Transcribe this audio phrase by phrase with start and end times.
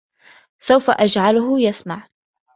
[0.59, 2.07] سوف أجعله يسمع.